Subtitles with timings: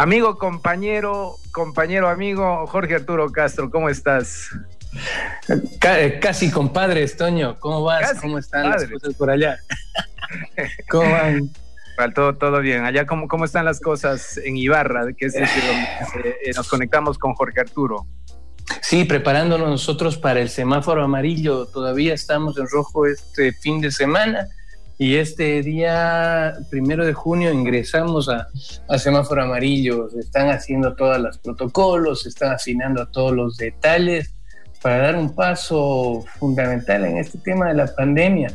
[0.00, 4.48] Amigo, compañero, compañero, amigo, Jorge Arturo Castro, ¿cómo estás?
[5.48, 8.18] Eh, casi compadre, Toño, ¿cómo vas?
[8.18, 9.58] ¿Cómo están las cosas por allá?
[10.88, 11.50] ¿Cómo van?
[12.14, 12.86] Todo, todo bien.
[12.86, 15.12] Allá, ¿cómo, ¿cómo están las cosas en Ibarra?
[15.12, 18.06] Que es decir, donde eh, nos conectamos con Jorge Arturo.
[18.80, 21.66] Sí, preparándonos nosotros para el semáforo amarillo.
[21.66, 24.48] Todavía estamos en rojo este fin de semana
[25.02, 28.48] y este día, primero de junio, ingresamos a,
[28.98, 30.10] semáforo amarillo.
[30.10, 34.34] Se están haciendo todos los protocolos, se están afinando todos los detalles
[34.82, 38.52] para dar un paso fundamental en este tema de la pandemia.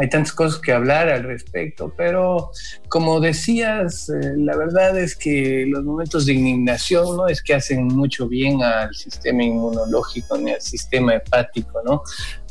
[0.00, 2.50] Hay tantas cosas que hablar al respecto, pero
[2.88, 7.88] como decías, eh, la verdad es que los momentos de indignación no es que hacen
[7.88, 12.02] mucho bien al sistema inmunológico ni al sistema hepático, ¿no?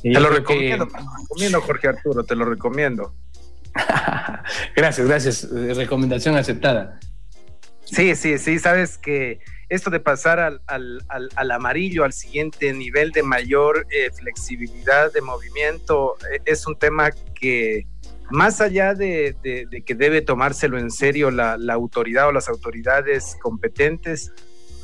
[0.04, 3.16] te lo recomiendo, te lo recomiendo, Jorge Arturo, te lo recomiendo.
[4.76, 5.44] gracias, gracias.
[5.44, 7.00] Eh, recomendación aceptada.
[7.86, 10.62] Sí, sí, sí, sabes que esto de pasar al,
[11.08, 17.12] al, amarillo, al siguiente nivel de mayor eh, flexibilidad de movimiento, eh, es un tema
[17.12, 17.86] que
[18.30, 19.36] más allá de,
[19.86, 24.32] que debe tomárselo en serio la, autoridad o las autoridades competentes,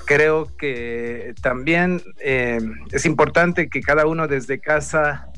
[0.05, 5.31] creo que también es importante que cada uno desde casa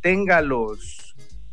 [0.00, 1.09] tenga los,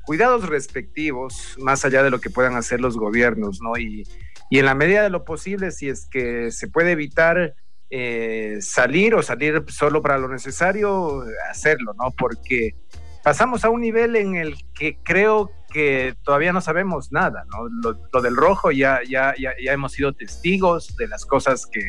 [0.08, 3.78] cuidados respectivos, más allá de lo que puedan hacer los gobiernos, ¿no?
[3.78, 4.08] Y,
[4.50, 7.54] en la medida de lo posible, si es que se puede evitar
[7.90, 12.12] eh, salir o salir solo para lo necesario, hacerlo, ¿no?
[12.18, 12.74] Porque
[13.22, 17.68] pasamos a un nivel en el que creo que todavía no sabemos nada, ¿no?
[18.14, 21.82] Lo, del rojo ya, ya, ya, ya, hemos sido testigos de las cosas que,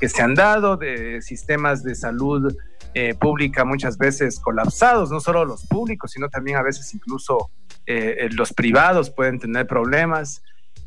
[0.00, 2.52] que se han dado, de sistemas de salud
[2.92, 7.48] eh, pública muchas veces colapsados, no solo los públicos, sino también a veces incluso
[7.92, 10.42] eh, los privados pueden tener problemas.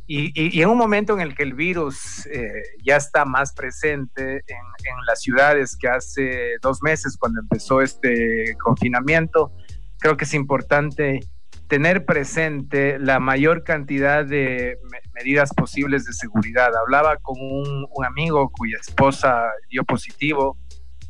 [0.06, 2.52] Y, en un momento en el que el virus eh,
[2.84, 9.52] ya está más presente en, las ciudades que hace dos meses cuando empezó este confinamiento,
[10.00, 11.22] creo que es importante
[11.68, 14.78] tener presente la mayor cantidad de
[15.14, 16.76] medidas posibles de seguridad.
[16.76, 20.58] Hablaba con un, un amigo cuya esposa dio positivo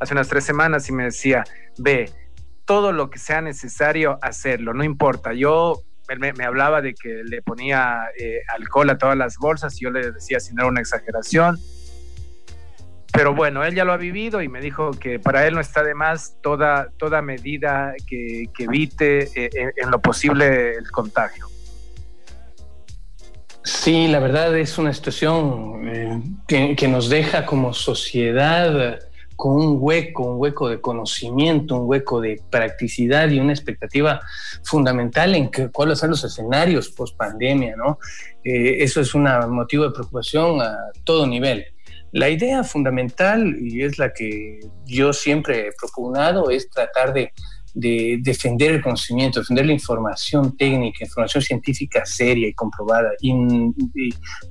[0.00, 1.44] hace unas tres semanas y me decía,
[1.78, 2.10] ve,
[2.64, 5.32] todo lo que sea necesario hacerlo, no importa.
[5.32, 9.84] Yo, él me, hablaba de que le ponía eh, alcohol a todas las bolsas y
[9.84, 11.58] yo le decía si no era una exageración.
[13.12, 15.84] Pero bueno, él ya lo ha vivido y me dijo que para él no está
[15.84, 21.46] de más toda, toda medida que, evite eh, en, lo posible el contagio.
[23.62, 28.98] Sí, la verdad es una situación eh, que, nos deja como sociedad
[29.36, 34.20] con un hueco, un hueco de conocimiento, un hueco de practicidad y una expectativa
[34.64, 37.98] fundamental en que, cuáles son los escenarios post pandemia, ¿no?
[38.44, 41.64] Eh, eso es un motivo de preocupación a todo nivel.
[42.12, 47.32] La idea fundamental, y es la que yo siempre he propugnado, es tratar de
[47.74, 53.10] de defender el conocimiento, defender la información técnica, información científica seria y comprobada.
[53.20, 53.34] Y,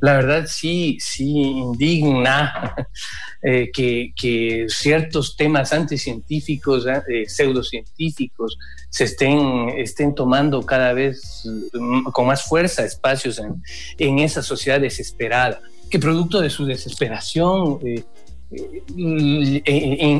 [0.01, 2.75] la verdad sí, sí indigna
[3.41, 8.57] eh, que, ciertos temas anticientíficos, eh, pseudocientíficos,
[8.89, 13.63] se estén, estén tomando cada vez mm, con más fuerza espacios en,
[13.97, 18.03] en esa sociedad desesperada, que producto de su desesperación eh,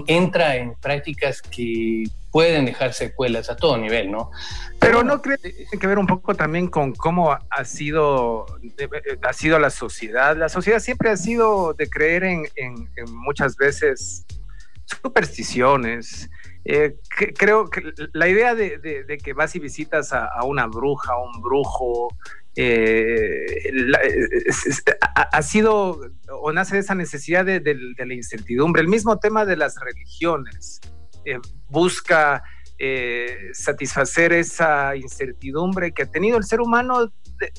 [0.07, 4.31] entra en prácticas que pueden dejar secuelas a todo nivel, ¿no?
[4.79, 8.47] Pero no creo que tiene que ver un poco también con cómo ha sido,
[9.21, 10.35] ha sido la sociedad.
[10.35, 12.47] La sociedad siempre ha sido de creer en,
[13.07, 14.25] muchas veces
[14.85, 16.27] supersticiones.
[16.65, 16.95] Eh,
[17.37, 17.83] creo que
[18.13, 22.09] la idea de, que vas y visitas a, una bruja, a un brujo,
[22.55, 23.71] eh,
[25.15, 25.99] ha, sido
[26.29, 27.61] o nace de esa necesidad de,
[27.97, 28.81] la incertidumbre.
[28.81, 30.79] El mismo tema de las religiones.
[31.25, 32.43] Eh, busca
[32.77, 37.13] eh, satisfacer esa incertidumbre que ha tenido el ser humano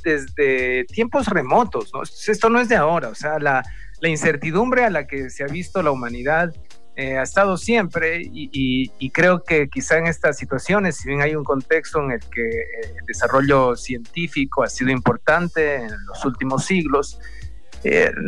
[0.04, 1.90] desde tiempos remotos.
[2.28, 3.62] Esto no es de ahora, o sea, la,
[4.02, 6.54] incertidumbre a la que se ha visto la humanidad
[6.96, 11.44] eh, ha estado siempre y, creo que quizá en estas situaciones, si bien hay un
[11.44, 12.48] contexto en el que
[12.98, 17.18] el desarrollo científico ha sido importante en los últimos siglos,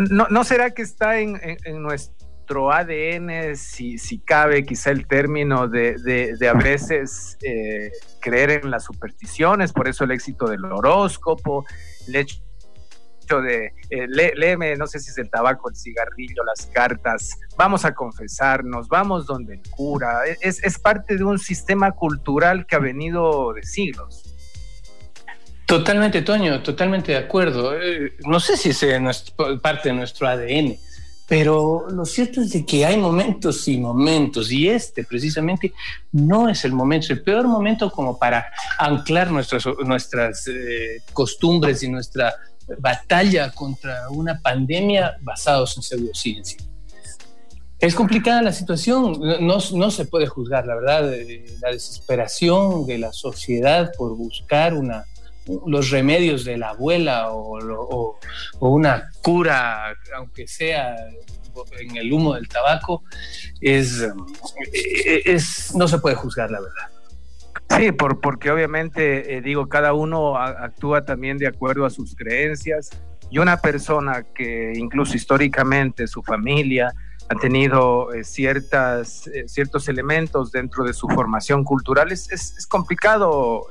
[0.08, 1.40] no, será que está en
[1.82, 2.16] nuestro
[2.54, 5.96] ADN, si, si cabe quizá el término de,
[6.38, 7.90] de, a veces eh,
[8.20, 11.64] creer en las supersticiones, por eso el éxito del horóscopo,
[12.06, 12.36] el hecho
[13.26, 18.88] de eh, no sé si es el tabaco, el cigarrillo, las cartas, vamos a confesarnos,
[18.88, 23.62] vamos donde el cura, es, es parte de un sistema cultural que ha venido de
[23.64, 24.36] siglos.
[25.66, 27.76] Totalmente, Toño, totalmente de acuerdo.
[27.76, 28.84] Eh, no sé si es
[29.60, 30.78] parte de nuestro ADN,
[31.28, 35.72] Pero lo cierto es de que hay momentos y momentos, y este precisamente
[36.12, 38.46] no es el momento, el peor momento como para
[38.78, 42.32] anclar nuestras, nuestras eh, costumbres y nuestra
[42.78, 46.58] batalla contra una pandemia basados en pseudociencia.
[47.78, 51.12] Es complicada la situación, no, no, se puede juzgar, la verdad,
[51.60, 55.04] la desesperación de la sociedad por buscar una,
[55.66, 58.18] los remedios de la abuela o,
[58.60, 60.96] una cura, aunque sea
[61.78, 63.02] en el humo del tabaco,
[63.60, 64.02] es,
[65.24, 66.95] es no se puede juzgar, la verdad.
[67.76, 72.90] Sí, por, porque obviamente, eh, digo, cada uno actúa también de acuerdo a sus creencias
[73.30, 76.92] y una persona que incluso históricamente su familia
[77.28, 83.66] ha tenido eh, ciertas, eh, ciertos elementos dentro de su formación cultural, es, es, complicado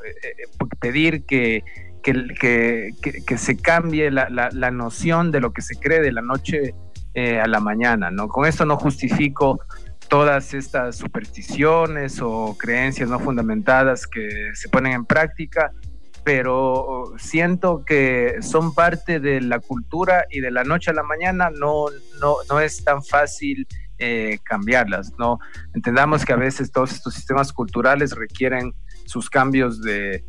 [0.79, 1.63] pedir que,
[2.03, 2.91] que,
[3.25, 6.75] que, se cambie la, la, noción de lo que se cree de la noche
[7.15, 8.27] a la mañana, ¿no?
[8.27, 9.61] Con esto no justifico
[10.07, 15.71] todas estas supersticiones o creencias no fundamentadas que se ponen en práctica,
[16.23, 21.49] pero siento que son parte de la cultura y de la noche a la mañana
[21.51, 21.85] no,
[22.19, 23.67] no, no es tan fácil
[23.97, 25.39] eh, cambiarlas, ¿no?
[25.73, 28.73] Entendamos que a veces todos estos sistemas culturales requieren
[29.05, 30.25] sus cambios de,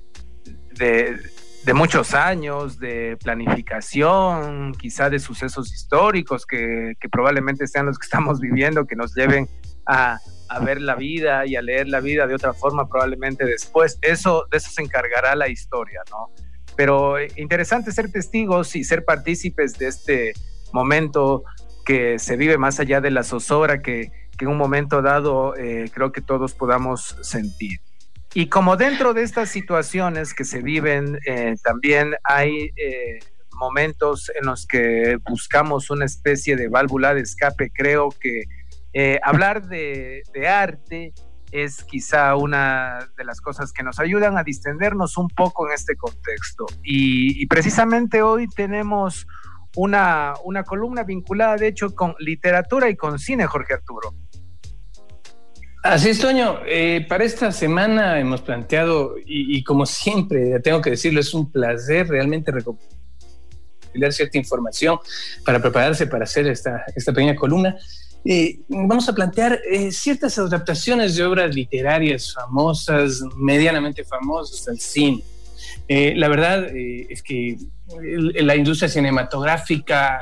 [0.78, 1.18] de,
[1.64, 8.04] de muchos años, de planificación, quizá de sucesos históricos que, que probablemente sean los que
[8.06, 9.48] estamos viviendo, que nos lleven
[9.86, 10.20] a,
[10.64, 13.98] ver la vida y a leer la vida de otra forma probablemente después.
[14.02, 16.30] Eso, de eso se encargará la historia, ¿no?
[16.76, 20.32] Pero eh, interesante ser testigos y ser partícipes de este
[20.72, 21.44] momento
[21.84, 26.12] que se vive más allá de la zozobra que, en un momento dado eh, creo
[26.12, 27.80] que todos podamos sentir.
[28.34, 32.70] Y como dentro de estas situaciones que se viven, eh, también hay
[33.52, 38.44] momentos en los que buscamos una especie de válvula de escape, creo que
[38.98, 41.12] eh, hablar de, arte
[41.52, 45.96] es quizá una de las cosas que nos ayudan a distendernos un poco en este
[45.96, 46.64] contexto.
[46.82, 49.26] Y, precisamente hoy tenemos
[49.76, 50.32] una,
[50.64, 54.14] columna vinculada, de hecho, con literatura y con cine, Jorge Arturo.
[55.82, 56.60] Así es, Toño.
[56.66, 62.08] Eh, para esta semana hemos planteado, y, como siempre, tengo que decirlo, es un placer
[62.08, 64.98] realmente recopilar cierta información
[65.44, 67.76] para prepararse para hacer esta, esta pequeña columna.
[68.28, 75.22] Eh, vamos a plantear eh, ciertas adaptaciones de obras literarias famosas, medianamente famosas al cine.
[75.86, 77.56] Eh, la verdad es que
[77.86, 80.18] la industria cinematográfica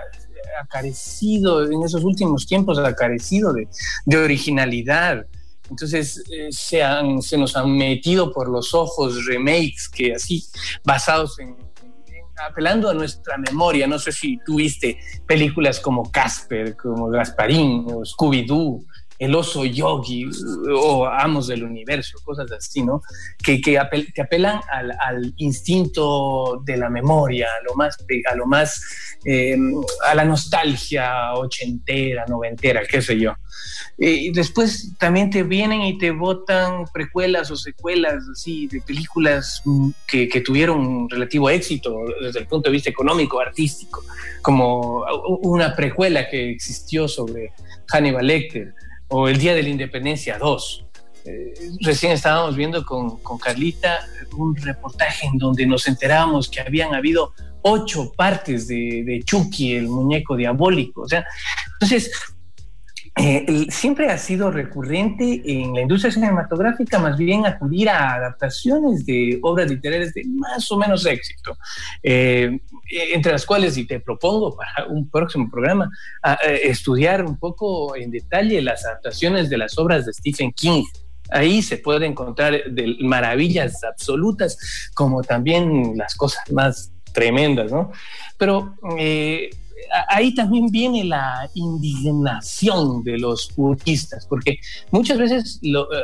[0.61, 3.69] ha carecido, en esos últimos tiempos, ha carecido de,
[4.05, 5.25] de originalidad.
[5.71, 10.45] Entonces se, han, se nos han metido por los ojos remakes que así,
[10.85, 11.57] basados en
[12.37, 18.85] apelando a nuestra memoria, no sé si tuviste películas como Casper, como Gasparín o Scooby-Doo,
[19.17, 20.27] El oso yogi
[20.77, 23.01] o Amos del Universo, cosas así, ¿no?
[23.39, 27.97] Que, que, apelan al, instinto de la memoria, a lo más,
[28.31, 28.83] a, lo más
[29.25, 29.57] eh,
[30.07, 33.35] a la nostalgia ochentera, noventera, qué sé yo.
[33.97, 39.91] Y después también te vienen y te botan precuelas o secuelas así de películas mm,
[40.07, 44.03] que, que, tuvieron relativo éxito desde el punto de vista económico, artístico,
[44.43, 45.05] como
[45.43, 47.53] una precuela que existió sobre
[47.87, 48.75] Hannibal Lecter
[49.09, 50.85] o El Día de la Independencia 2.
[51.27, 56.95] Eh, recién estábamos viendo con, con Carlita un reportaje en donde nos enterábamos que habían
[56.95, 57.33] habido
[57.65, 61.03] ocho partes de, de Chucky, el muñeco diabólico.
[61.03, 61.25] O sea,
[61.75, 62.11] entonces
[63.17, 69.39] eh, siempre ha sido recurrente en la industria cinematográfica más bien acudir a adaptaciones de
[69.41, 71.57] obras literarias de más o menos éxito,
[72.03, 72.59] eh,
[72.91, 75.89] entre las cuales, y te propongo para un próximo programa,
[76.63, 80.83] estudiar un poco en detalle las adaptaciones de las obras de Stephen King.
[81.31, 87.93] Ahí se puede encontrar de maravillas absolutas como también las cosas más tremendas, ¿no?
[88.37, 89.49] Pero eh,
[90.09, 94.59] ahí también viene la indignación de los puristas, porque
[94.91, 95.61] muchas veces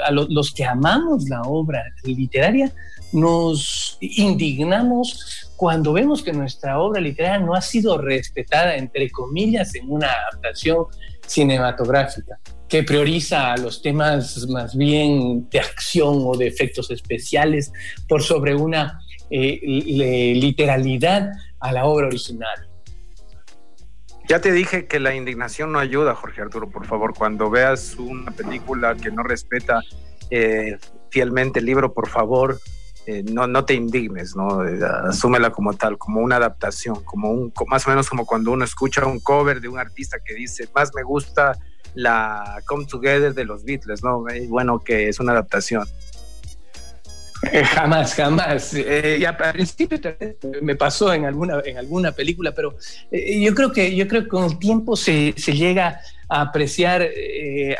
[0.06, 2.72] a los que amamos la obra literaria
[3.12, 9.90] nos indignamos cuando vemos que nuestra obra literaria no ha sido respetada, entre comillas, en
[9.90, 10.86] una adaptación
[11.26, 12.38] cinematográfica
[12.68, 17.72] que prioriza los temas más bien de acción o de efectos especiales
[18.08, 19.00] por sobre una
[19.30, 22.68] eh, literalidad a la obra original.
[24.28, 28.30] Ya te dije que la indignación no ayuda, Jorge Arturo, por favor, cuando veas una
[28.30, 29.80] película que no respeta
[30.30, 30.78] eh,
[31.10, 32.60] fielmente el libro, por favor,
[33.06, 34.60] eh, no, no te indignes, ¿no?
[35.08, 39.04] Asúmela como tal, como una adaptación, como un, más o menos como cuando uno escucha
[39.06, 41.58] un cover de un artista que dice, más me gusta
[41.94, 44.24] la Come Together de los Beatles, ¿no?
[44.48, 45.86] bueno, que es una adaptación.
[47.52, 48.74] Eh, jamás, jamás.
[48.74, 49.98] y al principio
[50.60, 52.76] me pasó en alguna, en alguna película, pero
[53.10, 57.08] yo creo que yo creo que con el tiempo se, se llega a apreciar,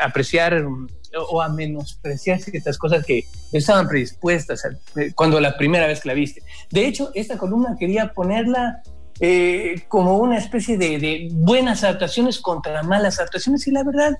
[0.01, 0.65] apreciar
[1.13, 4.63] o a menospreciar estas cosas que estaban predispuestas
[4.95, 6.41] eh, cuando la primera vez que la viste.
[6.69, 8.81] De hecho, esta columna quería ponerla
[9.19, 14.17] eh, como una especie de, buenas adaptaciones contra malas adaptaciones y la verdad,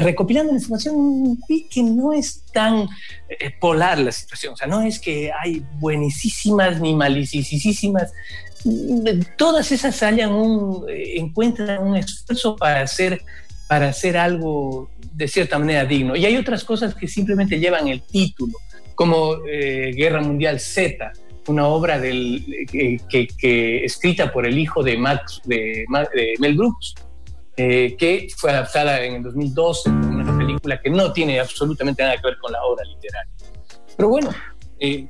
[0.00, 2.88] recopilando la información, vi que no es tan
[3.28, 8.12] eh, polar la situación, o sea, no es que hay buenísimas ni malicísimas,
[9.36, 13.22] todas esas hayan un, encuentran un esfuerzo para hacer
[13.68, 16.16] para hacer algo de cierta manera digno.
[16.16, 18.54] Y hay otras cosas que simplemente llevan el título,
[18.94, 21.12] como eh, Guerra Mundial Z,
[21.48, 25.84] una obra que, escrita por el hijo de, Max, de,
[26.38, 26.94] Mel Brooks,
[27.56, 32.26] eh, que fue adaptada en el 2012, una película que no tiene absolutamente nada que
[32.26, 33.32] ver con la obra literaria.
[33.96, 34.30] Pero bueno,
[34.78, 35.08] eh,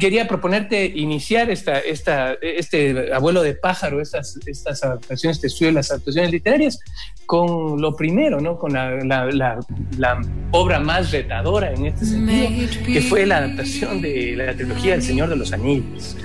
[0.00, 5.74] quería proponerte iniciar esta, esta, este abuelo de pájaro, estas, estas adaptaciones, este estudio de
[5.74, 6.80] las adaptaciones literarias,
[7.26, 8.58] con lo primero, ¿no?
[8.58, 9.60] con la, la,
[9.98, 10.20] la,
[10.52, 15.28] obra más retadora en este sentido, que fue la adaptación de la trilogía El Señor
[15.28, 16.16] de los Anillos.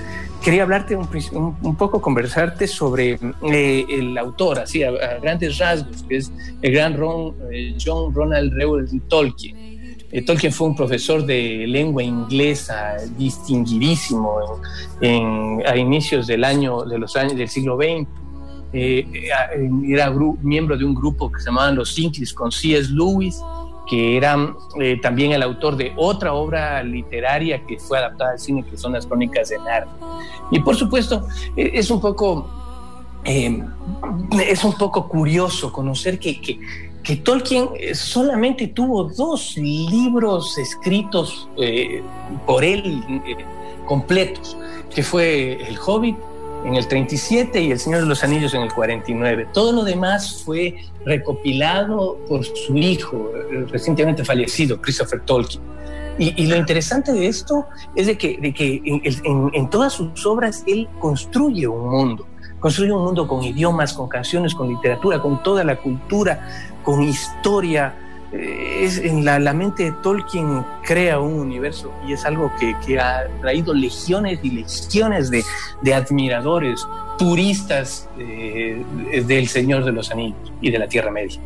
[0.42, 1.08] Quería hablarte un,
[1.62, 3.18] un, poco, conversarte sobre
[3.52, 8.52] eh, el autor, así a, grandes rasgos, que es el gran Ron, eh, John Ronald
[8.54, 9.68] Reuel Tolkien
[10.10, 14.38] eh, Tolkien fue un profesor de lengua inglesa distinguidísimo
[15.66, 18.08] a inicios del año de los años del siglo XX.
[18.72, 20.10] Eh, eh, era
[20.42, 22.90] miembro de un grupo que se llamaban los Inclis con C.S.
[22.90, 23.40] Lewis,
[23.88, 24.54] que era
[25.02, 29.06] también el autor de otra obra literaria que fue adaptada al cine, que son las
[29.06, 29.94] Crónicas de Narnia.
[30.50, 31.26] Y por supuesto,
[31.56, 32.46] es un poco
[33.24, 36.60] es un poco curioso conocer que, que,
[37.02, 42.02] que Tolkien eh, solamente tuvo dos libros escritos eh,
[42.46, 43.36] por él eh,
[43.86, 44.56] completos,
[44.94, 46.16] que fue El Hobbit
[46.64, 49.48] en el 37 y El Señor de los Anillos en el 49.
[49.52, 53.30] Todo lo demás fue recopilado por su hijo,
[53.70, 55.62] recientemente fallecido, Christopher Tolkien.
[56.20, 60.88] Y, lo interesante de esto es de que, de que en todas sus obras él
[60.98, 62.26] construye un mundo
[62.60, 67.94] construye un mundo con idiomas, con canciones, con literatura, con toda la cultura, con historia.
[68.32, 73.26] Eh, es, en la, mente de Tolkien crea un universo y es algo que, ha
[73.40, 76.86] traído legiones y legiones de, admiradores,
[77.18, 78.82] puristas eh,
[79.26, 81.40] del Señor de los Anillos y de la Tierra Media.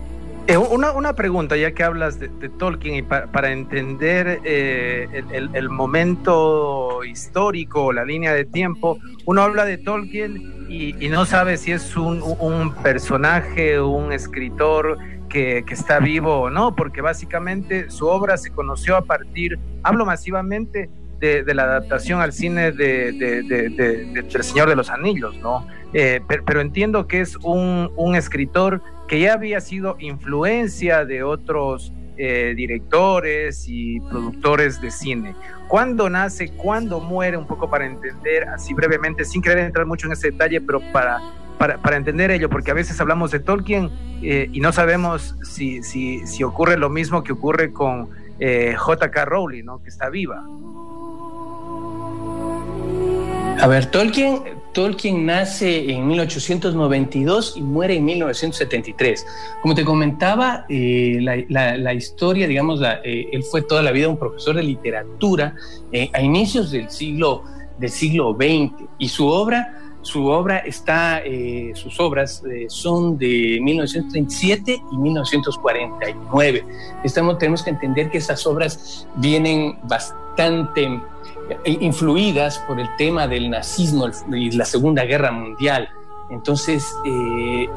[0.49, 7.93] Eh, una, pregunta, ya que hablas de, Tolkien, y para entender el, el, momento histórico,
[7.93, 12.75] la línea de tiempo, uno habla de Tolkien y, no sabe si es un, un
[12.83, 14.99] personaje, un escritor
[15.33, 20.91] que, está vivo o no, porque básicamente su obra se conoció a partir, hablo masivamente
[21.21, 25.67] de, la adaptación al cine de, El Señor de los Anillos, ¿no?
[25.95, 31.93] Eh, pero, entiendo que es un, un, escritor que ya había sido influencia de otros
[32.19, 35.35] eh, directores y productores de cine.
[35.69, 36.51] ¿Cuándo nace?
[36.53, 37.37] ¿Cuándo muere?
[37.37, 41.21] Un poco para entender así brevemente, sin querer entrar mucho en ese detalle, pero para,
[41.83, 43.91] para, entender ello, porque a veces hablamos de Tolkien
[44.23, 49.25] eh, y no sabemos si, si, si, ocurre lo mismo que ocurre con eh, J.K.
[49.25, 49.83] Rowling, ¿no?
[49.83, 50.45] que está viva.
[53.61, 54.43] A ver, Tolkien,
[54.73, 59.27] Tolkien nace en 1892 y muere en 1973.
[59.61, 64.57] Como te comentaba, eh, la, historia, digamos, eh, él fue toda la vida un profesor
[64.57, 65.55] de literatura
[65.93, 67.45] eh, a inicios del siglo,
[67.79, 71.23] del siglo XX y su obra, su obra está,
[71.75, 76.65] sus obras son de 1937 y 1949.
[77.05, 81.01] Estamos, tenemos que entender que esas obras vienen bastante
[81.65, 85.89] influidas por el tema del nazismo y la Segunda Guerra Mundial.
[86.33, 87.69] Entonces, eh,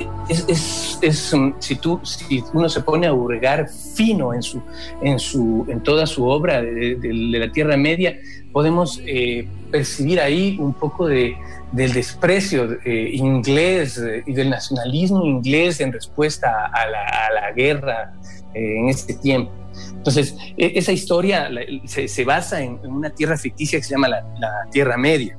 [1.60, 4.62] si, tú, si uno se pone a hurgar fino en, su,
[5.02, 8.18] en, su, en toda su obra de, la Tierra Media,
[8.54, 11.36] podemos eh, percibir ahí un poco de,
[11.74, 18.14] del desprecio eh, inglés y del nacionalismo inglés en respuesta a la, guerra
[18.54, 19.52] en este tiempo.
[19.98, 21.50] Entonces, e, esa historia
[21.86, 24.24] se, basa en, una tierra ficticia que se llama la,
[24.72, 25.38] Tierra Media.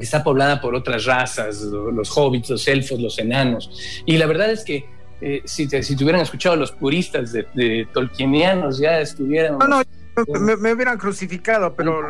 [0.00, 4.02] Está poblada por otras razas, los hobbits, los elfos, los enanos.
[4.06, 4.84] Y la verdad es que
[5.20, 9.58] eh, si, te, si hubieran escuchado los puristas de, Tolkienianos, ya estuvieran...
[9.58, 9.82] No, no,
[10.58, 12.02] me, hubieran crucificado, pero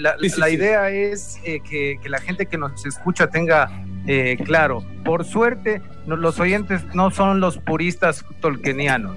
[0.00, 3.70] la, idea es eh, que, la gente que nos escucha tenga
[4.06, 4.82] eh, claro.
[5.04, 9.16] Por suerte, los oyentes no son los puristas tolkienianos.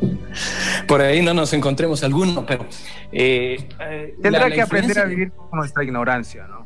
[0.87, 2.65] Por ahí no nos encontremos alguno, pero...
[4.21, 6.60] Tendrá que aprender a vivir con nuestra ignorancia, ¿no?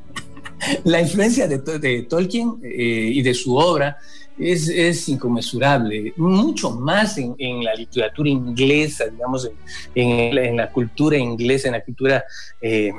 [0.83, 3.97] La influencia de, Tolkien y de su obra
[4.37, 9.49] es, es inconmensurable, mucho más en, en, la literatura inglesa, digamos,
[9.93, 12.25] en, en, la cultura inglesa, en la cultura
[12.61, 12.91] eh,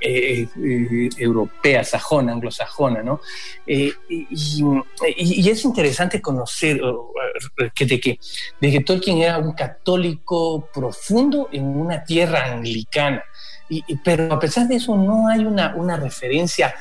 [0.00, 3.20] eh, eh, europea, sajona, anglosajona, ¿no?
[3.66, 6.80] Y, y, es interesante conocer
[7.74, 8.18] que de, que,
[8.60, 13.22] de que Tolkien era un católico profundo en una tierra anglicana,
[13.70, 16.74] y, pero a pesar de eso no hay una, una referencia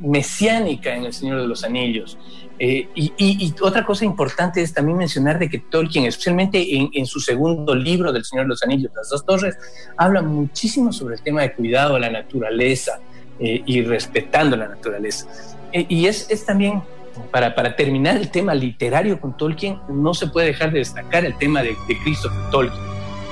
[0.00, 2.18] mesiánica en El Señor de los Anillos.
[2.58, 6.62] Eh, y, otra cosa importante es también mencionar de que Tolkien, especialmente
[6.92, 9.56] en, su segundo libro del Señor de los Anillos, Las dos torres,
[9.96, 13.00] habla muchísimo sobre el tema de cuidado a la naturaleza
[13.38, 15.26] eh, y respetando la naturaleza.
[15.72, 16.82] Eh, y es, es también,
[17.30, 21.36] para, para, terminar el tema literario con Tolkien, no se puede dejar de destacar el
[21.38, 22.82] tema de, de Christopher Tolkien,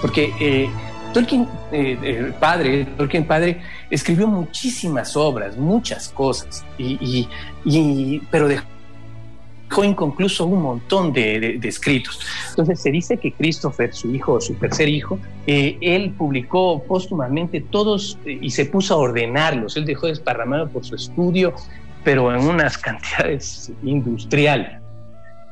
[0.00, 0.70] porque
[1.18, 1.48] Tolkien,
[2.38, 3.60] padre, Tolkien padre,
[3.90, 7.28] escribió muchísimas obras, muchas cosas, y,
[7.64, 12.20] y pero dejó inconcluso un montón de, escritos.
[12.50, 18.16] Entonces se dice que Christopher, su hijo, su tercer hijo, eh, él publicó póstumamente todos
[18.24, 19.76] eh, y se puso a ordenarlos.
[19.76, 21.52] Él dejó desparramado por su estudio,
[22.04, 24.80] pero en unas cantidades industriales.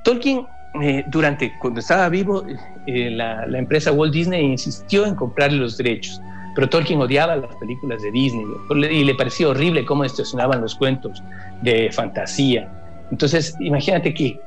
[0.05, 0.47] Tolkien,
[0.83, 2.45] eh, durante, cuando estaba vivo,
[2.87, 6.21] la, la empresa Walt Disney insistió en comprarle los derechos
[6.57, 8.47] pero Tolkien odiaba las películas de Disney
[8.91, 11.23] y le parecía horrible cómo estacionaban los cuentos
[11.61, 12.67] de fantasía.
[13.11, 14.41] Entonces, imagínate que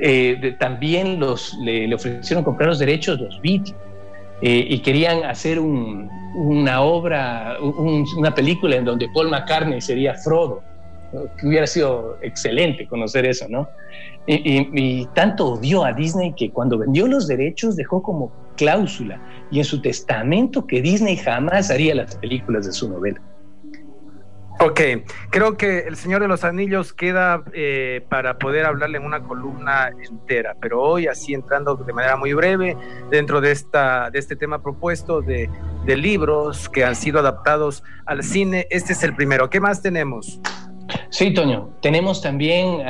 [0.00, 3.74] eh, también los, le, ofrecieron comprar los derechos los Beatles
[4.42, 10.62] eh, y querían hacer una obra, una película en donde Paul McCartney sería Frodo.
[11.38, 13.68] Que hubiera sido excelente conocer eso, ¿no?
[14.26, 19.20] Y, y, tanto odió a Disney que cuando vendió los derechos dejó como cláusula
[19.52, 23.20] y en su testamento que Disney jamás haría las películas de su novela.
[24.58, 24.80] Ok,
[25.28, 29.90] creo que El Señor de los Anillos queda eh, para poder hablarle en una columna
[30.08, 32.74] entera, pero hoy así entrando de manera muy breve
[33.10, 35.50] dentro de, esta, de este tema propuesto de,
[35.84, 39.50] de libros que han sido adaptados al cine, este es el primero.
[39.50, 40.40] ¿Qué más tenemos?
[41.10, 42.80] Sí, Toño, tenemos también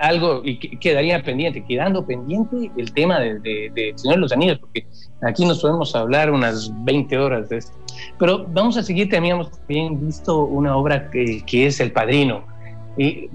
[0.00, 4.86] algo y quedaría pendiente, quedando pendiente el tema de, Señor los Anillos, porque
[5.22, 7.76] aquí nos podemos hablar unas 20 horas de esto.
[8.18, 12.44] Pero vamos a seguir, teníamos bien visto una obra que, que es El Padrino.
[12.96, 13.28] Y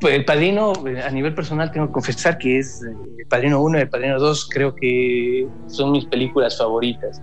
[0.00, 0.72] pues, El Padrino,
[1.06, 4.18] a nivel personal, tengo que confesar que es eh, El Padrino 1 y El Padrino
[4.18, 7.22] 2, creo que son mis películas favoritas.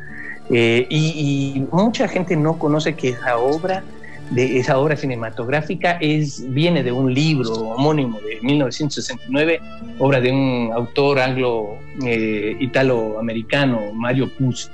[0.50, 3.84] Eh, y, y mucha gente no conoce que esa obra
[4.32, 9.60] de esa obra cinematográfica es, viene de un libro homónimo de 1969,
[9.98, 14.70] obra de un autor anglo-italo-americano, eh, Mario Puzo.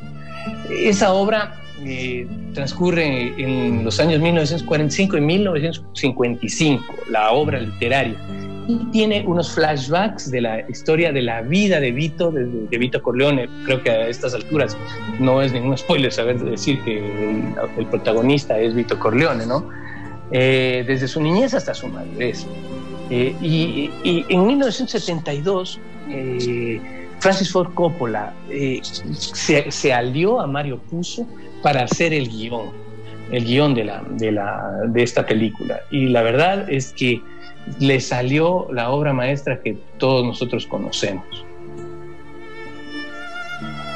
[0.70, 8.16] Esa obra eh, transcurre en los años 1945 y 1955, la obra literaria
[8.68, 13.48] y tiene unos flashbacks de la historia de la vida de Vito, de, Vito Corleone.
[13.66, 14.78] Creo que a estas alturas
[15.20, 16.98] no es ningún spoiler saber decir que
[17.78, 19.70] el, protagonista es Vito Corleone, ¿no?
[20.32, 22.46] Eh, desde su niñez hasta su madurez.
[23.12, 26.82] Eh, y, en 1972, eh,
[27.20, 28.34] Francis Ford Coppola
[29.14, 31.28] se, se, alió a Mario Puzo
[31.62, 32.72] para hacer el guion,
[33.32, 35.82] el guion de, la, de, la, de esta película.
[35.92, 37.22] Y la verdad es que
[37.80, 41.46] le salió la obra maestra que todos nosotros conocemos.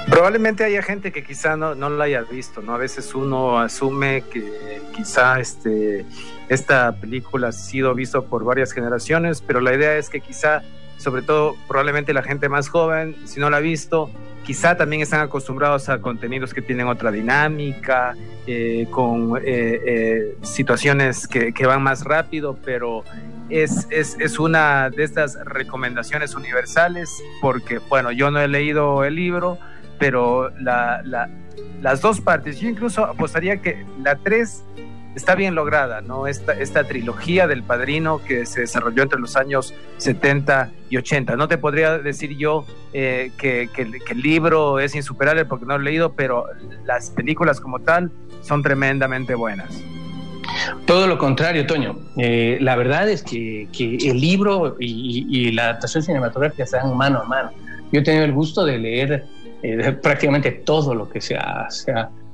[0.09, 2.73] Probablemente haya gente que quizá no, no la haya visto, ¿no?
[2.73, 6.03] A veces uno asume que quizá este,
[6.49, 10.63] esta película ha sido vista por varias generaciones, pero la idea es que quizá,
[10.99, 14.11] sobre todo probablemente la gente más joven, si no la ha visto,
[14.43, 21.27] quizá también están acostumbrados a contenidos que tienen otra dinámica, eh, con eh, eh, situaciones
[21.27, 23.03] que, van más rápido, pero
[23.49, 27.09] es, es, es, una de estas recomendaciones universales,
[27.41, 29.57] porque, bueno, yo no he leído el libro,
[29.99, 31.29] pero la, la,
[31.81, 34.63] las dos partes, yo incluso apostaría que la tres
[35.19, 36.27] está bien lograda, ¿no?
[36.27, 41.35] Esta, esta trilogía del padrino que se desarrolló entre los años 70 y 80.
[41.35, 45.77] No te podría decir yo eh, que, que, que, el libro es insuperable porque no
[45.77, 46.45] lo he leído, pero
[46.85, 49.83] las películas como tal son tremendamente buenas.
[50.85, 51.97] Todo lo contrario, Toño.
[52.17, 57.51] Eh, la verdad es que, el libro y, la adaptación cinematográfica dan mano a mano.
[57.91, 59.25] Yo he tenido el gusto de leer
[59.63, 61.67] eh, prácticamente todo lo que se ha,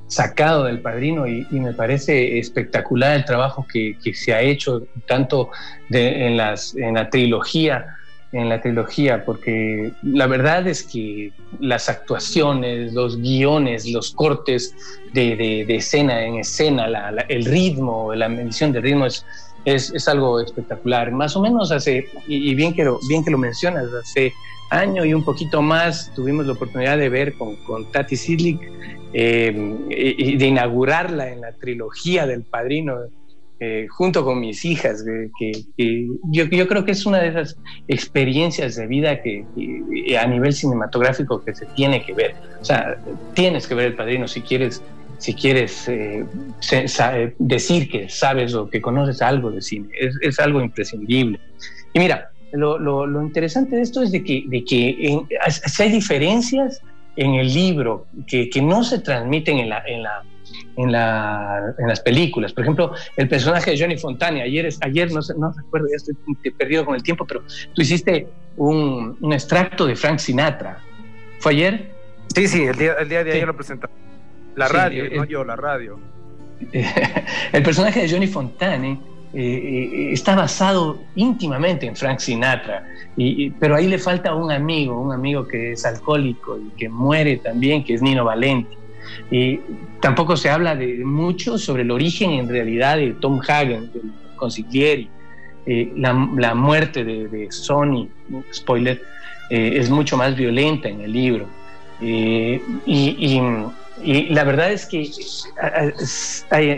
[0.08, 5.50] sacado del padrino y, me parece espectacular el trabajo que, se ha hecho tanto
[5.90, 7.96] en, las, en la trilogía
[8.32, 14.74] en la trilogía, porque la verdad es que las actuaciones, los guiones, los cortes
[15.12, 16.86] de, escena en escena,
[17.28, 19.24] el ritmo, la medición del ritmo es,
[19.64, 21.12] es, algo espectacular.
[21.12, 24.32] Más o menos hace, y, bien, que lo, bien que lo mencionas, hace
[24.70, 28.60] año y un poquito más tuvimos la oportunidad de ver con, con Tati Sidlik
[29.12, 32.96] eh, y de inaugurarla en la trilogía del Padrino
[33.58, 35.02] eh, junto con mis hijas,
[35.38, 35.52] que,
[36.30, 37.56] yo, yo, creo que es una de esas
[37.88, 39.46] experiencias de vida que,
[40.20, 42.34] a nivel cinematográfico que se tiene que ver.
[42.60, 42.98] O sea,
[43.32, 44.82] tienes que ver El Padrino si quieres,
[45.16, 46.26] si quieres eh,
[47.38, 49.88] decir que sabes o que conoces algo de cine.
[49.98, 51.40] Es, es algo imprescindible.
[51.94, 55.26] Y mira, lo, lo, lo, interesante de esto es de que, de que
[55.66, 56.80] si hay diferencias
[57.16, 60.22] en el libro que, que no se transmiten en la, en la
[60.76, 62.52] en, la, en, las películas.
[62.52, 66.14] Por ejemplo, el personaje de Johnny Fontana, ayer, ayer no, no recuerdo, ya estoy
[66.52, 67.42] perdido con el tiempo, pero
[67.74, 70.78] tú hiciste un, un extracto de Frank Sinatra.
[71.40, 71.90] ¿Fue ayer?
[72.34, 73.96] Sí, sí, el día, el día de ayer lo presentamos.
[74.54, 75.98] La radio, no yo, la radio.
[77.52, 78.98] el personaje de Johnny Fontana
[79.38, 84.98] eh, eh, está basado íntimamente en Frank Sinatra, y, pero ahí le falta un amigo,
[84.98, 88.76] un amigo que es alcohólico y que muere también, que es Nino Valenti.
[89.30, 89.60] Y
[90.00, 95.10] tampoco se habla de mucho sobre el origen en realidad de Tom Hagen, del consiglieri.
[95.66, 98.08] Eh, la, muerte de, Sony,
[98.54, 99.02] spoiler,
[99.50, 101.46] eh, es mucho más violenta en el libro.
[102.00, 103.40] Eh, y,
[104.04, 105.10] la verdad es que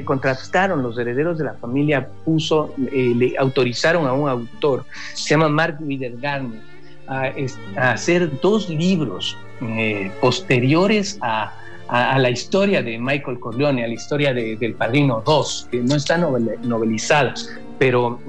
[0.05, 5.79] contrastaron los herederos de la familia Puso, le autorizaron a un autor, se llama Mark
[5.81, 6.61] Widergarner,
[7.07, 7.33] a,
[7.77, 9.37] a hacer dos libros
[10.21, 11.19] posteriores
[11.89, 15.97] a la historia de Michael Corleone, a la historia de, del Padrino 2, que no
[15.97, 17.35] está novelizada,
[17.79, 18.21] pero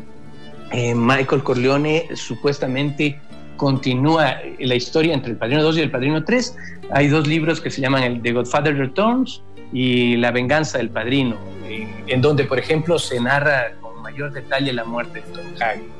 [0.71, 3.19] eh, Michael Corleone supuestamente
[3.59, 6.57] continúa la historia entre el Padrino 2 y el Padrino 3.
[6.91, 11.37] Hay dos libros que se llaman el The Godfather Returns y La venganza del Padrino,
[12.07, 15.99] en, donde, por ejemplo, se narra con mayor detalle la muerte de Tom Hagen.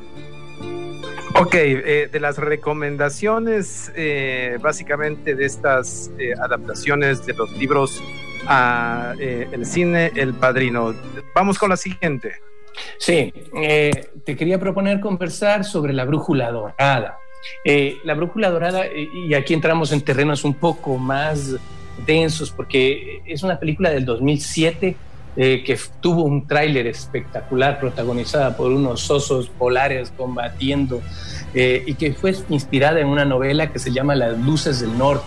[1.36, 8.02] Ok, eh, de las recomendaciones eh, básicamente de estas eh, adaptaciones de los libros
[8.48, 10.96] a el cine El Padrino.
[11.36, 12.36] Vamos con la siguiente.
[12.98, 13.34] Sí,
[14.24, 17.20] te quería proponer conversar sobre la brújula dorada.
[18.04, 21.56] La brújula dorada, y aquí entramos en terrenos un poco más
[22.06, 24.96] densos, porque es una película del 2007
[25.36, 31.02] que tuvo un tráiler espectacular protagonizada por unos osos polares combatiendo
[31.54, 35.26] eh, y que fue inspirada en una novela que se llama Las Luces del Norte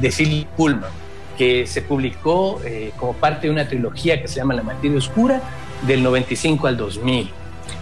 [0.00, 0.90] de Philip Pullman,
[1.38, 5.40] que se publicó eh, como parte de una trilogía que se llama La Materia Oscura
[5.86, 7.30] del 95 al 2000.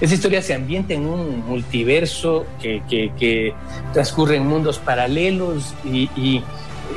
[0.00, 3.54] Esa historia se ambienta en un multiverso que, que,
[3.92, 6.42] transcurre en mundos paralelos y,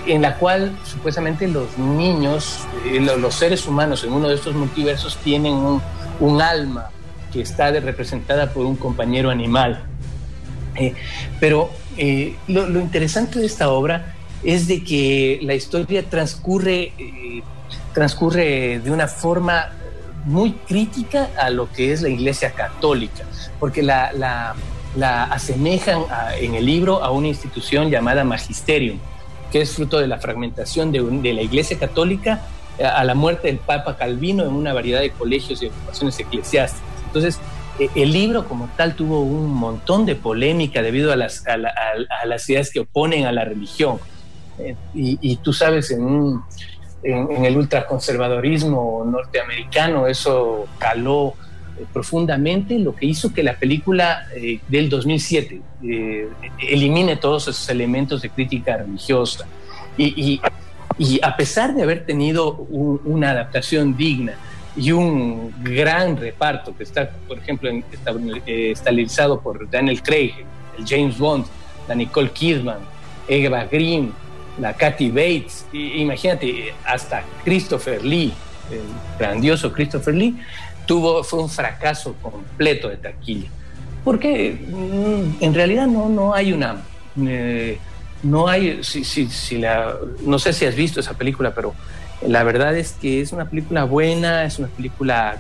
[0.07, 5.17] en la cual supuestamente los niños, eh, los seres humanos en uno de estos multiversos
[5.17, 5.81] tienen un,
[6.19, 6.89] un alma
[7.31, 9.83] que está representada por un compañero animal.
[10.75, 10.93] Eh,
[11.39, 17.43] pero eh, lo, interesante de esta obra es de que la historia transcurre, eh,
[17.93, 19.71] transcurre de una forma
[20.25, 23.23] muy crítica a lo que es la Iglesia Católica,
[23.59, 26.03] porque la, la, asemejan
[26.39, 28.99] en el libro a una institución llamada Magisterium,
[29.51, 32.41] que es fruto de la fragmentación de, de la Iglesia Católica
[32.79, 36.83] a la muerte del Papa Calvino en una variedad de colegios y ocupaciones eclesiásticas.
[37.05, 37.39] Entonces,
[37.79, 41.57] eh, el libro como tal tuvo un montón de polémica debido a las, a,
[42.25, 43.99] las ideas que oponen a la religión.
[44.59, 46.39] Eh, y, tú sabes, en,
[47.03, 51.33] en, el ultraconservadorismo norteamericano eso caló
[51.79, 54.27] eh, profundamente, lo que hizo que la película
[54.67, 55.61] del 2007
[56.59, 59.45] elimine todos esos elementos de crítica religiosa.
[59.97, 60.39] Y,
[61.23, 64.35] a pesar de haber tenido una adaptación digna,
[64.75, 70.33] y un gran reparto que está, por ejemplo, eh, estabilizado por Daniel Craig,
[70.77, 71.45] el James Bond,
[71.87, 72.79] la Nicole Kidman,
[73.27, 74.11] Eva Green,
[74.59, 78.33] la Kathy Bates, imagínate, hasta Christopher Lee,
[78.71, 78.81] el
[79.17, 80.35] grandioso Christopher Lee,
[80.85, 83.49] tuvo, fue un fracaso completo de taquilla.
[84.03, 86.83] Porque mm, en realidad no, no hay una...
[87.25, 87.77] Eh,
[88.23, 91.73] no hay, si, si, si la, no sé si has visto esa película, pero
[92.25, 95.35] la verdad es que es una película buena, es una película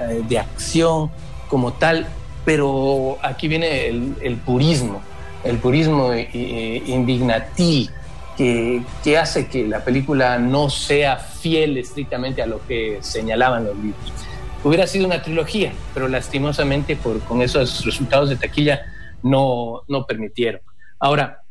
[0.00, 1.10] eh, de acción
[1.48, 2.06] como tal,
[2.44, 5.02] pero aquí viene el, purismo,
[5.42, 7.90] el purismo indignatil
[8.38, 13.76] que, que, hace que la película no sea fiel estrictamente a lo que señalaban los
[13.76, 14.12] libros.
[14.62, 18.80] Hubiera sido una trilogía, pero lastimosamente por, con esos resultados de taquilla
[19.24, 20.60] no, no permitieron.
[21.00, 21.42] Ahora,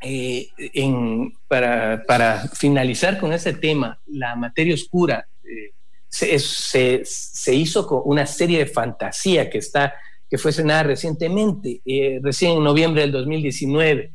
[0.00, 5.72] eh, en, para, para, finalizar con ese tema, la materia oscura eh,
[6.08, 9.94] se, se, se, hizo con una serie de fantasía que, está,
[10.30, 14.12] que fue estrenada recientemente, eh, recién en noviembre del 2019.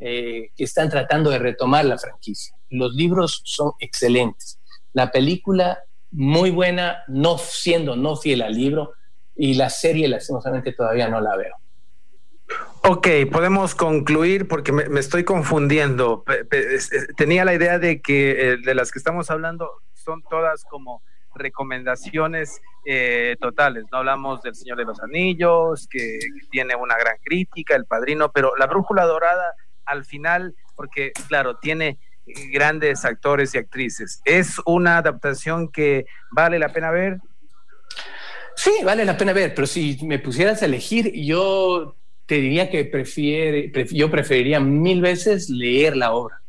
[0.00, 2.54] Eh, que están tratando de retomar la franquicia.
[2.70, 4.60] Los libros son excelentes.
[4.92, 5.80] La película,
[6.12, 8.92] muy buena, no siendo no fiel al libro,
[9.34, 11.54] y la serie, lastimosamente, todavía no la veo.
[12.84, 16.24] Ok, podemos concluir porque me, estoy confundiendo.
[17.16, 21.02] Tenía la idea de que eh, de las que estamos hablando son todas como
[21.34, 23.84] recomendaciones eh, totales.
[23.90, 26.18] No hablamos del Señor de los Anillos, que,
[26.50, 29.54] tiene una gran crítica, El Padrino, pero La Brújula Dorada
[29.88, 31.98] al final, porque claro, tiene
[32.52, 34.20] grandes actores y actrices.
[34.24, 37.18] ¿Es una adaptación que vale la pena ver?
[38.54, 41.96] Sí, vale la pena ver, pero si me pusieras a elegir, yo
[42.26, 46.42] te diría que prefiere, yo preferiría mil veces leer la obra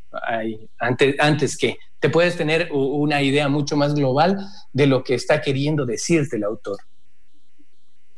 [0.80, 4.38] antes, antes que te puedes tener una idea mucho más global
[4.74, 6.78] de lo que está queriendo decirte el autor.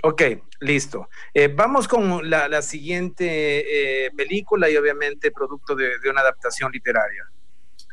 [0.04, 0.24] Ok,
[0.62, 1.10] listo.
[1.34, 7.26] Eh, vamos con la, siguiente eh, película y obviamente producto de, una adaptación literaria.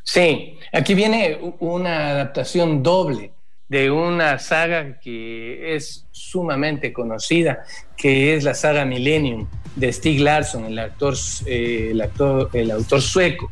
[0.03, 3.31] Sí, aquí viene una adaptación doble
[3.67, 7.63] de una saga que es sumamente conocida,
[7.95, 11.13] que es la saga Millennium de Stig Larsson, el actor,
[11.45, 13.51] eh, el, actor el autor sueco.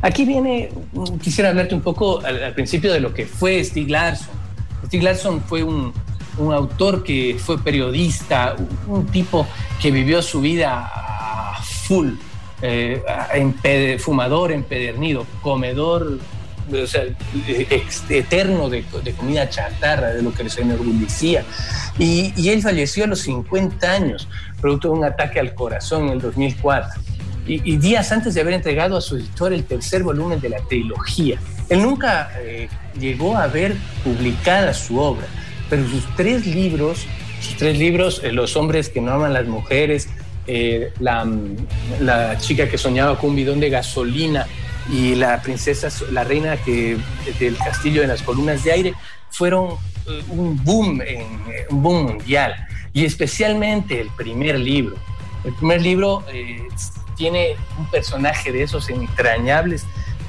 [0.00, 0.70] aquí viene,
[1.20, 4.34] quisiera hablarte un poco al, al, principio de lo que fue Stig Larsson.
[4.86, 5.92] Stig Larsson fue un,
[6.38, 9.46] un autor que fue periodista, un, tipo
[9.80, 10.90] que vivió su vida
[11.86, 12.12] full,
[12.62, 16.18] eh, fumador empedernido, comedor
[16.72, 16.76] o
[18.08, 18.84] eterno de,
[19.18, 21.44] comida chatarra, de lo que se enorgullecía.
[21.98, 24.28] Y, y, él falleció a los 50 años,
[24.60, 27.02] producto de un ataque al corazón en el 2004.
[27.46, 31.38] Y, días antes de haber entregado a su editor el tercer volumen de la trilogía.
[31.68, 32.68] Él nunca eh,
[32.98, 35.26] llegó a ver publicada su obra
[35.70, 37.06] pero sus tres libros,
[37.40, 40.08] sus tres libros, eh, Los hombres que no aman las mujeres,
[40.46, 41.26] eh, la,
[42.00, 44.46] la, chica que soñaba con un bidón de gasolina
[44.92, 46.98] y la princesa, la reina que,
[47.38, 48.94] del castillo de las columnas de aire,
[49.30, 51.26] fueron eh, un boom, en,
[51.70, 52.54] un boom mundial.
[52.92, 54.96] Y especialmente el primer libro.
[55.44, 56.24] El primer libro
[57.16, 59.84] tiene un personaje de esos entrañables,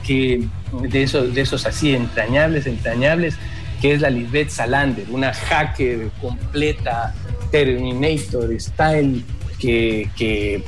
[0.06, 3.38] que, de, esos, de esos así entrañables, entrañables,
[3.86, 7.14] que es la Lisbeth Salander, una hacker completa,
[7.52, 9.24] Terminator style,
[9.60, 10.64] que, que,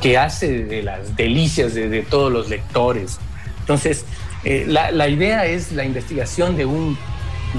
[0.00, 3.18] que hace de las delicias de, todos los lectores.
[3.60, 4.06] Entonces,
[4.44, 6.96] eh, la, la, idea es la investigación de un,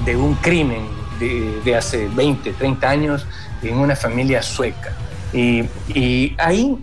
[0.04, 0.82] de un crimen
[1.20, 3.26] de, de, hace 20, 30 años
[3.62, 4.92] en una familia sueca.
[5.32, 6.76] Y, y ahí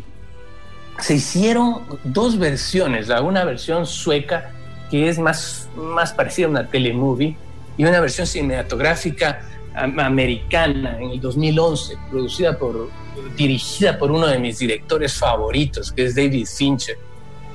[0.98, 4.52] se hicieron dos versiones, una versión sueca
[4.90, 7.36] que es más, más parecida a una telemovie,
[7.78, 9.42] y una versión cinematográfica
[9.76, 12.90] americana en el 2011, producida por,
[13.36, 16.98] dirigida por uno de mis directores favoritos, que es David Fincher.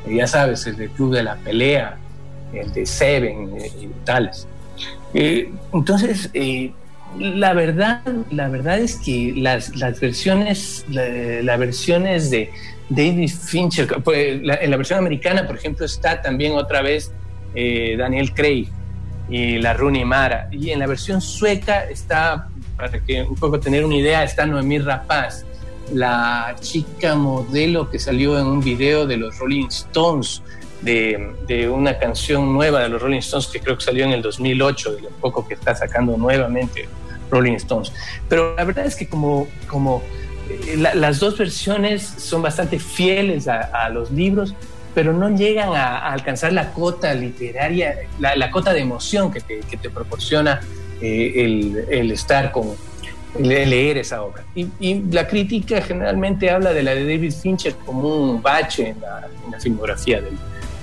[0.09, 1.99] Ya sabes, el del Club de la Pelea,
[2.53, 4.47] el de Seven eh, y tales.
[5.15, 6.73] Eh, entonces, eh,
[7.19, 12.51] la verdad, la verdad es que las, las versiones, las versiones de
[12.89, 17.13] David Fincher, pues, en la versión americana, por ejemplo, está también otra vez
[17.55, 18.69] Daniel Craig,
[19.29, 20.49] y la Rooney Mara.
[20.51, 24.79] Y en la versión sueca está, para que un poco tener una idea, está Noemí
[24.79, 25.45] Rapaz,
[25.93, 30.43] la chica modelo que salió en un video de los Rolling Stones,
[30.83, 34.23] de, de, una canción nueva de los Rolling Stones que creo que salió en el
[34.23, 36.89] 2008, de lo poco que está sacando nuevamente
[37.31, 37.93] Rolling Stones.
[38.29, 40.03] Pero la verdad es que como, como
[40.49, 44.55] eh, las dos versiones son bastante fieles a, a los libros,
[44.95, 50.61] pero no llegan a, alcanzar la cota literaria, la, cota de emoción que te, proporciona
[51.01, 52.75] eh, el, el, estar con,
[53.39, 54.45] leer esa obra.
[54.55, 59.29] Y, la crítica generalmente habla de la de David Fincher como un bache en la,
[59.61, 60.37] filmografía del,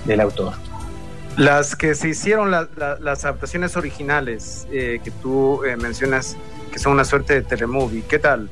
[0.04, 0.54] del, autor.
[1.36, 6.36] Las que se hicieron, las adaptaciones originales eh, que tú eh, mencionas,
[6.72, 8.48] que son una suerte de telemovie, ¿qué tal?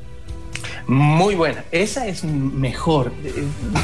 [0.87, 1.64] Muy buena.
[1.70, 3.12] Esa es mejor.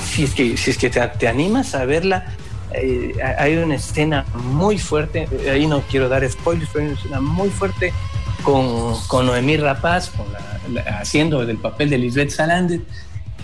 [0.05, 2.27] Si es que, si es que te, animas a verla,
[2.73, 5.27] eh, hay una escena muy fuerte.
[5.51, 7.93] Ahí no quiero dar spoilers, pero hay una escena muy fuerte
[8.43, 10.13] con, con Noemí Rapaz,
[10.99, 12.81] haciendo el papel de Lisbeth Salander,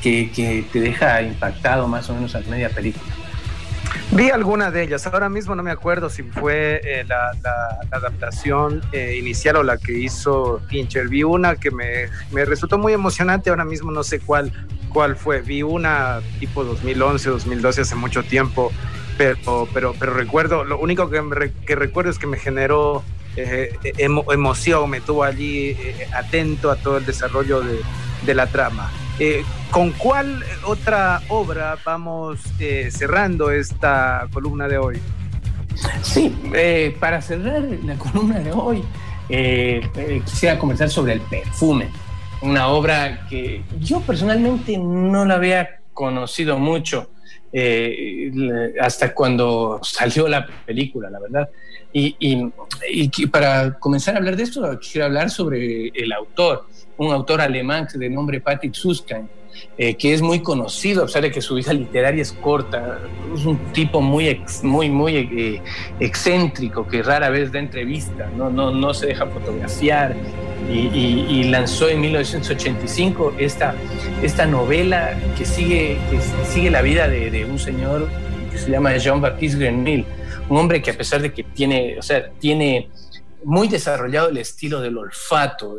[0.03, 3.05] que, te deja impactado más o menos a media película.
[4.17, 7.33] Vi alguna de ellas, ahora mismo no me acuerdo si fue eh, la,
[7.91, 11.09] adaptación eh, inicial o la que hizo Fincher.
[11.09, 14.51] Vi una que me, me, resultó muy emocionante, ahora mismo no sé cuál,
[14.89, 15.43] cuál fue.
[15.43, 18.73] Vi una tipo 2011, 2012, hace mucho tiempo,
[19.19, 23.05] pero, pero, recuerdo, lo único que, que recuerdo es que me generó
[23.37, 25.77] eh, emoción, me tuvo allí
[26.15, 27.81] atento a todo el desarrollo de,
[28.25, 28.91] de la trama.
[29.19, 35.01] Eh, ¿Con cuál otra obra vamos eh, cerrando esta columna de hoy?
[36.03, 38.83] Sí, eh, para cerrar la columna de hoy,
[40.25, 41.91] quisiera conversar sobre el perfume,
[42.43, 47.11] una obra que yo personalmente no la había conocido mucho
[48.81, 51.49] hasta cuando salió la película, la verdad.
[51.93, 56.67] Y, y, para comenzar a hablar de esto, quisiera hablar sobre el autor
[56.99, 59.29] un autor alemán de nombre Patrick Suskind,
[59.79, 62.99] eh, que es muy conocido, a pesar de que su vida literaria es corta.
[63.35, 65.63] Es un tipo muy, muy, muy eh,
[66.01, 70.15] excéntrico que rara vez da entrevista, no, no, no se deja fotografiar.
[70.69, 73.75] Y, lanzó en 1985 esta,
[74.21, 78.09] esta novela que sigue, que sigue la vida de, de un señor
[78.51, 80.05] que se llama Jean-Baptiste Grenville,
[80.49, 82.89] un hombre que a pesar de que tiene, o sea, tiene
[83.45, 85.79] muy desarrollado el estilo del olfato,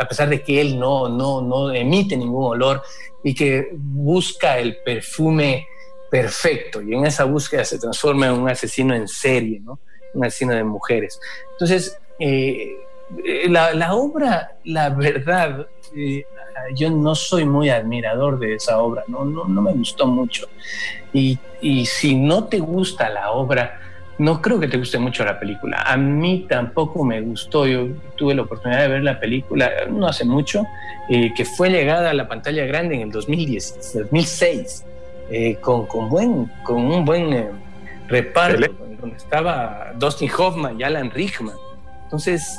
[0.00, 2.82] a pesar de que él no, no, no emite ningún olor
[3.22, 5.66] y que busca el perfume
[6.10, 9.78] perfecto y en esa búsqueda se transforma en un asesino en serie, ¿no?
[10.14, 11.20] un asesino de mujeres.
[11.52, 12.76] Entonces, eh,
[13.48, 16.24] la, obra, la verdad, eh,
[16.74, 20.48] yo no soy muy admirador de esa obra, no, no, no me gustó mucho.
[21.12, 23.80] Y, y si no te gusta la obra,
[24.18, 25.82] no creo que te guste mucho la película.
[25.82, 27.66] A mí tampoco me gustó.
[27.66, 30.64] Yo tuve la oportunidad de ver la película no hace mucho,
[31.08, 34.84] eh, que fue llegada a la pantalla grande en el 2010, 2006,
[35.30, 37.50] eh, con, con, buen, con un buen eh,
[38.06, 41.56] reparto, donde estaba Dustin Hoffman y Alan Rickman.
[42.04, 42.56] Entonces,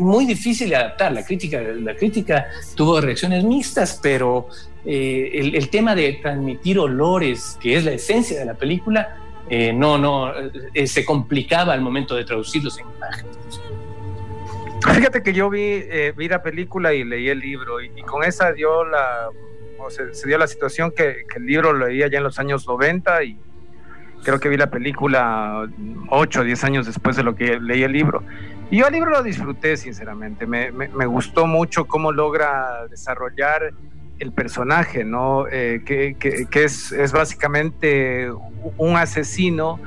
[0.00, 1.12] muy difícil de adaptar.
[1.12, 4.48] La crítica, la crítica tuvo reacciones mixtas, pero
[4.84, 9.16] el, el tema de transmitir olores, que es la esencia de la película,
[9.48, 10.32] eh, no, no,
[10.74, 13.60] eh, se complicaba al momento de traducirlos en imágenes.
[14.94, 18.52] Fíjate que yo vi, eh, vi la película y leí el libro y, con esa
[18.52, 19.28] dio la,
[19.78, 23.24] o se, dio la situación que, el libro lo leía ya en los años 90
[23.24, 23.38] y
[24.22, 25.68] creo que vi la película
[26.10, 28.22] 8 o 10 años después de lo que leí el libro.
[28.70, 30.44] Y yo el libro lo disfruté, sinceramente.
[30.46, 33.72] Me, me gustó mucho cómo logra desarrollar
[34.18, 35.46] el personaje, ¿no?
[35.50, 36.16] Eh, que,
[36.52, 38.30] es, es, básicamente
[38.78, 39.78] un asesino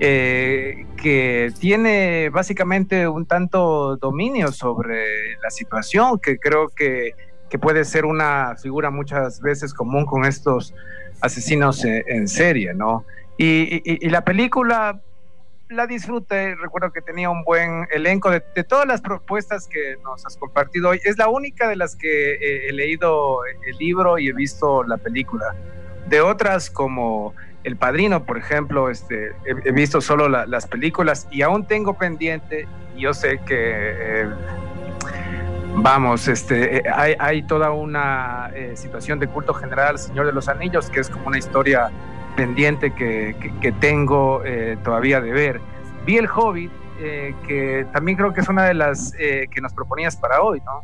[0.00, 7.14] eh, que tiene básicamente un tanto dominio sobre la situación, que creo que,
[7.60, 10.74] puede ser una figura muchas veces común con estos
[11.22, 13.06] asesinos en, serie, ¿no?
[13.38, 15.00] y, la película
[15.68, 20.36] la disfruté, recuerdo que tenía un buen elenco de, todas las propuestas que nos has
[20.36, 21.00] compartido hoy.
[21.04, 24.96] Es la única de las que eh, he leído el libro y he visto la
[24.96, 25.54] película.
[26.08, 31.66] De otras como El Padrino, por ejemplo, este, he, visto solo las películas y aún
[31.66, 33.56] tengo pendiente, yo sé que...
[33.56, 34.28] Eh,
[35.78, 36.82] vamos, este, eh,
[37.18, 41.38] hay, toda una situación de culto general, Señor de los Anillos, que es como una
[41.38, 41.90] historia
[42.36, 45.60] pendiente que, tengo eh, todavía de ver.
[46.04, 46.70] Vi el Hobbit,
[47.00, 50.62] eh, que también creo que es una de las eh, que nos proponías para hoy,
[50.64, 50.82] ¿no?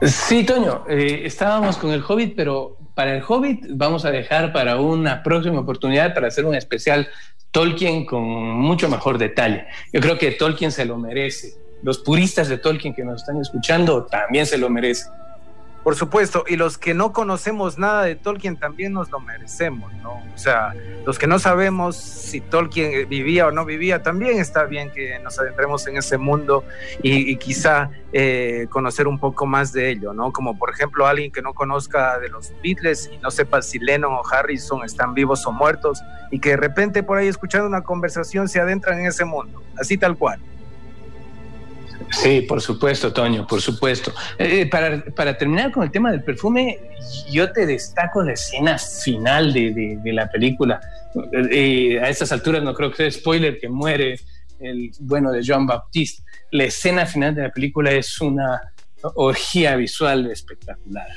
[0.00, 5.22] Sí, Toño, estábamos con el Hobbit, pero para el Hobbit vamos a dejar para una
[5.24, 7.08] próxima oportunidad para hacer un especial
[7.50, 9.66] Tolkien con mucho mejor detalle.
[9.92, 11.54] Yo creo que Tolkien se lo merece.
[11.82, 15.17] Los puristas de Tolkien que nos están escuchando también se lo merecen.
[15.88, 20.22] Por supuesto, y los que no conocemos nada de Tolkien también nos lo merecemos, ¿no?
[20.34, 20.74] O sea,
[21.06, 25.38] los que no sabemos si Tolkien vivía o no vivía, también está bien que nos
[25.38, 26.62] adentremos en ese mundo
[27.02, 30.30] y, quizá eh, conocer un poco más de ello, ¿no?
[30.30, 34.12] Como por ejemplo alguien que no conozca de los Beatles y no sepa si Lennon
[34.12, 38.46] o Harrison están vivos o muertos y que de repente por ahí escuchando una conversación
[38.46, 40.38] se adentran en ese mundo, así tal cual.
[42.10, 44.12] Sí, por supuesto, Toño, por supuesto.
[44.38, 46.78] Eh, para, para, terminar con el tema del perfume,
[47.30, 50.80] yo te destaco la escena final de, de, la película.
[51.50, 54.18] Eh, a estas alturas no creo que sea spoiler que muere
[54.60, 56.22] el bueno de Jean Baptiste.
[56.50, 58.72] La escena final de la película es una
[59.14, 61.08] orgía visual espectacular.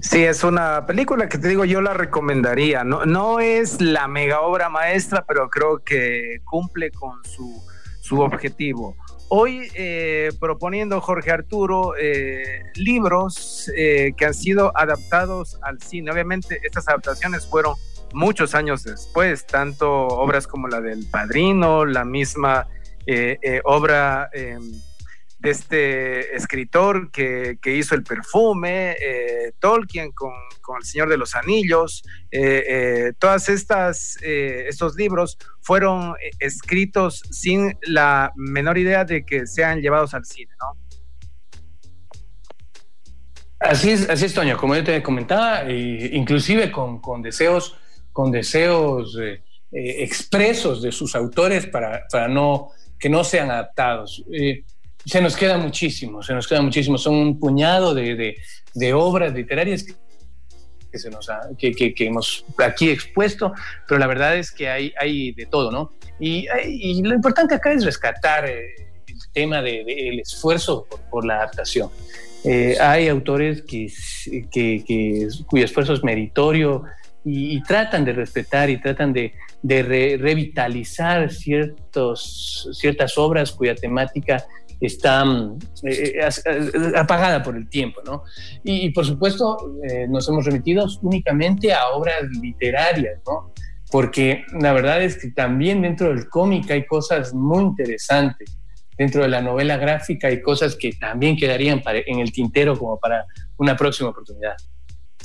[0.00, 2.82] Sí, es una película que te digo, yo la recomendaría.
[2.82, 7.62] No, no es la mega obra maestra, pero creo que cumple con su,
[8.00, 8.96] su objetivo.
[9.34, 16.12] Hoy eh, proponiendo Jorge Arturo eh, libros eh, que han sido adaptados al cine.
[16.12, 17.74] Obviamente estas adaptaciones fueron
[18.12, 22.68] muchos años después, tanto obras como la del Padrino, la misma
[23.64, 24.70] obra em,
[25.42, 30.30] de este escritor que, hizo el perfume, eh, Tolkien con,
[30.78, 38.32] El Señor de los Anillos, eh, eh, todas estas estos libros fueron escritos sin la
[38.36, 40.80] menor idea de que sean llevados al cine, ¿no?
[43.58, 47.76] Así es, así es, Toño, como yo te comentaba, inclusive con, deseos,
[48.12, 49.18] con deseos
[49.72, 54.24] expresos de sus autores para, para no que no sean adaptados.
[55.04, 56.96] Se nos queda muchísimo, se nos queda muchísimo.
[56.98, 58.36] Son un puñado de,
[58.74, 61.28] de, obras literarias que, se nos
[61.58, 63.52] que, que, hemos aquí expuesto,
[63.88, 65.92] pero la verdad es que hay, hay de todo, ¿no?
[66.20, 68.74] Y, y lo importante acá es rescatar eh,
[69.08, 71.90] el tema del de, esfuerzo por, la adaptación.
[72.44, 73.88] Eh, hay autores que,
[74.50, 76.84] que, cuyo esfuerzo es meritorio
[77.24, 79.32] y, tratan de respetar y tratan de,
[79.62, 79.82] de
[80.20, 84.44] revitalizar ciertos, ciertas obras cuya temática
[84.86, 88.24] está mm, eh, eh, eh, apagada por el tiempo, ¿no?
[88.64, 89.56] Y, por supuesto
[90.08, 93.52] nos hemos remitido únicamente a obras literarias, ¿no?
[93.90, 98.58] Porque la verdad es que también dentro del cómic hay cosas muy interesantes.
[98.96, 103.26] Dentro de la novela gráfica hay cosas que también quedarían en el tintero como para
[103.58, 104.56] una próxima oportunidad.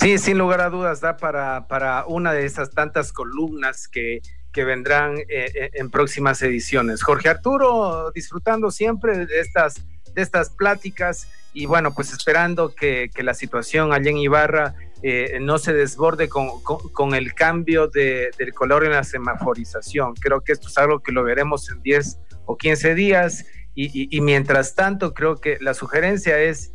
[0.00, 4.20] Sí, sin lugar a dudas, da para, para una de esas tantas columnas que
[4.52, 7.02] que vendrán eh, eh, en próximas ediciones.
[7.02, 13.34] Jorge Arturo, disfrutando siempre de estas, de estas pláticas y bueno, pues esperando que, la
[13.34, 18.92] situación allá en Ibarra eh, no se desborde con, el cambio de, del color en
[18.92, 20.14] la semaforización.
[20.14, 24.74] Creo que esto es algo que lo veremos en 10 o 15 días y, mientras
[24.74, 26.72] tanto creo que la sugerencia es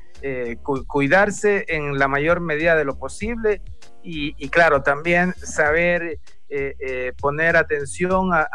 [0.88, 3.62] cuidarse en la mayor medida de lo posible
[4.02, 6.20] y, y claro, también saber
[6.50, 8.48] eh, eh, poner atención a,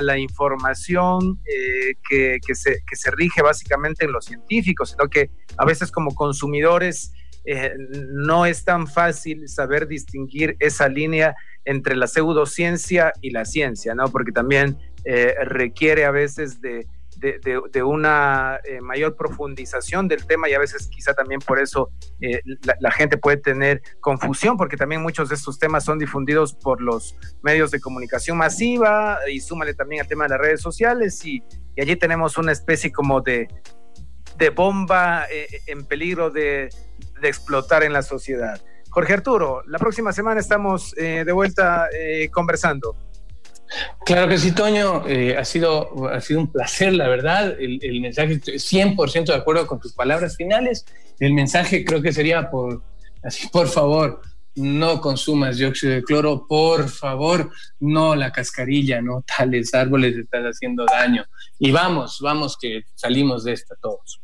[0.00, 5.64] la, información eh, que, se, que, se, rige básicamente en los científicos, sino que a
[5.64, 7.12] veces como consumidores
[8.12, 11.34] no es tan fácil saber distinguir esa línea
[11.64, 14.10] entre la pseudociencia y la ciencia, ¿no?
[14.10, 14.78] Porque también
[15.42, 16.86] requiere a veces de,
[17.18, 21.90] de, una eh, mayor profundización del tema y a veces quizá también por eso
[22.20, 22.40] eh,
[22.80, 27.16] la, gente puede tener confusión porque también muchos de estos temas son difundidos por los
[27.42, 31.42] medios de comunicación masiva y súmale también al tema de las redes sociales y,
[31.80, 33.46] allí tenemos una especie como de,
[34.36, 36.68] de bomba eh, en peligro de,
[37.20, 38.60] de, explotar en la sociedad.
[38.90, 41.88] Jorge Arturo, la próxima semana estamos de vuelta
[42.32, 42.96] conversando.
[44.04, 45.06] Claro que sí, Toño.
[45.06, 47.56] Eh, ha, sido, ha sido un placer, la verdad.
[47.58, 50.86] El, el mensaje, 100% de acuerdo con tus palabras finales.
[51.18, 52.82] El mensaje creo que sería por,
[53.52, 54.20] por favor,
[54.58, 57.50] no consumas dióxido de cloro, por favor,
[57.80, 61.24] no la cascarilla, no tales árboles estás haciendo daño.
[61.58, 64.20] Y vamos, vamos que salimos de esta todos.